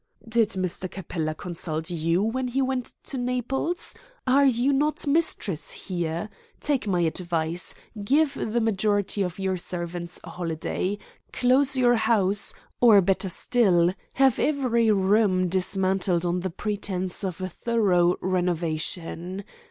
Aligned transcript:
"Did 0.27 0.49
Mr. 0.53 0.89
Capella 0.89 1.35
consult 1.35 1.91
you 1.91 2.23
when 2.23 2.47
he 2.47 2.59
went 2.59 2.95
to 3.03 3.19
Naples? 3.19 3.93
Are 4.25 4.47
you 4.47 4.73
not 4.73 5.05
mistress 5.05 5.69
here? 5.69 6.27
Take 6.59 6.87
my 6.87 7.01
advice. 7.01 7.75
Give 8.03 8.33
the 8.33 8.59
majority 8.61 9.21
of 9.21 9.37
your 9.37 9.57
servants 9.57 10.19
a 10.23 10.31
holiday. 10.31 10.97
Close 11.31 11.77
your 11.77 11.97
house, 11.97 12.55
or, 12.79 12.99
better 13.01 13.29
still, 13.29 13.93
have 14.15 14.39
every 14.39 14.89
room 14.89 15.47
dismantled 15.49 16.25
on 16.25 16.39
the 16.39 16.49
pretence 16.49 17.23
of 17.23 17.39
a 17.39 17.47
thorough 17.47 18.15
renovation. 18.21 19.43